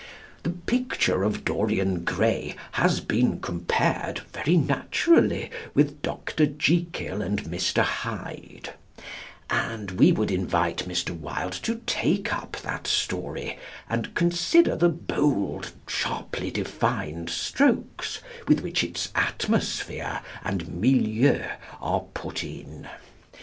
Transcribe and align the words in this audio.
"The 0.41 0.49
Picture 0.49 1.21
of 1.21 1.45
Dorian 1.45 2.03
Gray," 2.03 2.55
has 2.71 3.01
been 3.01 3.39
compared, 3.39 4.21
very 4.33 4.57
naturally, 4.57 5.51
with 5.75 6.01
"Dr. 6.01 6.47
Jekyll 6.47 7.21
and 7.21 7.43
Mr. 7.43 7.83
Hyde" 7.83 8.73
and 9.47 9.91
we 9.91 10.11
would 10.11 10.31
invite 10.31 10.87
Mr. 10.89 11.11
Wilde 11.15 11.53
to 11.61 11.81
take 11.85 12.33
up 12.33 12.57
that 12.63 12.87
story, 12.87 13.59
and 13.87 14.15
consider 14.15 14.75
the 14.75 14.89
bold, 14.89 15.71
sharply 15.87 16.49
defined 16.49 17.29
strokes 17.29 18.21
with 18.47 18.61
which 18.61 18.83
its 18.83 19.11
atmosphere 19.13 20.21
and 20.43 20.67
"milieu" 20.81 21.43
are 21.79 22.01
put 22.15 22.43
in. 22.43 22.87